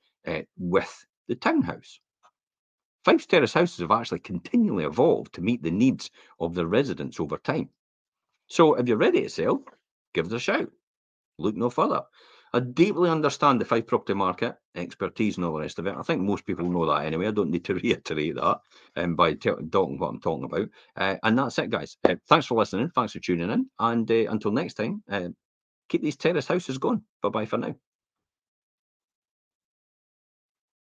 with 0.58 1.06
the 1.28 1.34
townhouse. 1.34 2.00
Fife's 3.04 3.26
terrace 3.26 3.54
houses 3.54 3.78
have 3.78 3.90
actually 3.90 4.18
continually 4.18 4.84
evolved 4.84 5.32
to 5.34 5.40
meet 5.40 5.62
the 5.62 5.70
needs 5.70 6.10
of 6.40 6.54
their 6.54 6.66
residents 6.66 7.20
over 7.20 7.38
time. 7.38 7.70
So 8.48 8.74
if 8.74 8.88
you're 8.88 8.96
ready 8.96 9.22
to 9.22 9.28
sell, 9.28 9.62
give 10.14 10.26
us 10.26 10.32
a 10.32 10.38
shout. 10.38 10.70
Look 11.38 11.56
no 11.56 11.70
further. 11.70 12.02
I 12.52 12.60
deeply 12.60 13.10
understand 13.10 13.60
the 13.60 13.64
Fife 13.64 13.86
property 13.86 14.14
market, 14.14 14.56
expertise, 14.74 15.36
and 15.36 15.44
all 15.44 15.54
the 15.54 15.60
rest 15.60 15.78
of 15.78 15.86
it. 15.86 15.94
I 15.96 16.02
think 16.02 16.22
most 16.22 16.46
people 16.46 16.70
know 16.70 16.86
that 16.86 17.04
anyway. 17.04 17.28
I 17.28 17.30
don't 17.32 17.50
need 17.50 17.64
to 17.66 17.74
reiterate 17.76 18.36
that 18.36 18.60
um, 18.96 19.16
by 19.16 19.34
talking 19.34 19.98
what 19.98 20.08
I'm 20.08 20.20
talking 20.20 20.44
about. 20.44 20.68
Uh, 20.96 21.16
and 21.22 21.38
that's 21.38 21.58
it, 21.58 21.70
guys. 21.70 21.96
Uh, 22.04 22.16
thanks 22.28 22.46
for 22.46 22.58
listening. 22.58 22.90
Thanks 22.90 23.12
for 23.12 23.20
tuning 23.20 23.50
in. 23.50 23.68
And 23.78 24.10
uh, 24.10 24.30
until 24.30 24.52
next 24.52 24.74
time, 24.74 25.02
uh, 25.10 25.28
keep 25.88 26.02
these 26.02 26.16
terrace 26.16 26.48
houses 26.48 26.78
going. 26.78 27.02
Bye 27.22 27.30
bye 27.30 27.46
for 27.46 27.58
now. 27.58 27.76